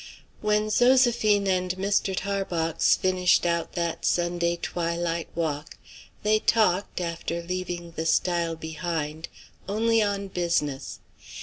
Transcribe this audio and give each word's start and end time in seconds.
When 0.41 0.69
Zoséphine 0.69 1.47
and 1.47 1.75
Mr. 1.77 2.15
Tarbox 2.17 2.95
finished 2.97 3.45
out 3.45 3.73
that 3.73 4.03
Sunday 4.03 4.55
twilight 4.55 5.27
walk, 5.35 5.77
they 6.23 6.39
talked, 6.39 6.99
after 6.99 7.43
leaving 7.43 7.91
the 7.91 8.07
stile 8.07 8.55
behind, 8.55 9.27
only 9.69 10.01
on 10.01 10.29
business. 10.29 10.97